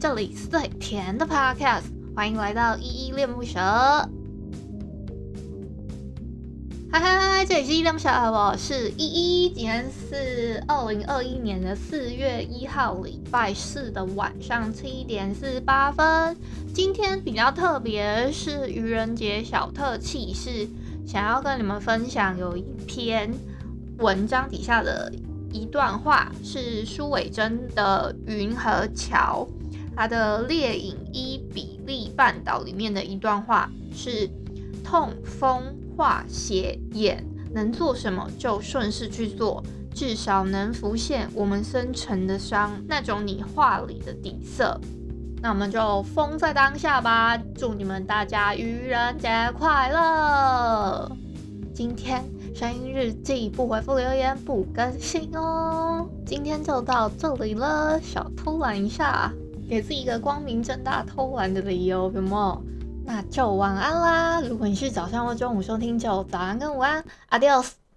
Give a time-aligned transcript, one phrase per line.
[0.00, 1.82] 这里是最甜的 Podcast，
[2.16, 3.60] 欢迎来到依依恋不舍。
[6.90, 9.50] 嗨嗨嗨，这里是依恋不舍，我是依依。
[9.50, 16.34] 今天是二零二一年的四月一号，礼拜四的晚上七点四十八分。
[16.72, 20.66] 今天比较特别，是愚人节小特辑，是
[21.06, 23.30] 想要跟你们分享有一篇
[23.98, 25.12] 文章底下的
[25.52, 29.46] 一段话，是苏伟贞的《云和桥》。
[29.96, 34.28] 他的《猎影依比例半岛》里面的一段话是：
[34.84, 35.62] 痛、风、
[35.96, 39.62] 化、血、眼，能做什么就顺势去做，
[39.94, 44.80] 至少能浮现我们深沉的伤，那种你画里的底色。
[45.42, 47.36] 那我们就疯在当下吧！
[47.54, 49.28] 祝你们大家愚人节
[49.58, 51.10] 快乐！
[51.72, 52.22] 今天
[52.54, 59.32] 声音日记不回复留言不更新哦，今天就到这里了，小偷懒一下。
[59.70, 62.62] 给自己一个光明正大偷懒的理由，有没有？
[63.04, 64.40] 那就晚安啦！
[64.40, 67.80] 如果你是早上或中午收听，就早安跟午安，Adios。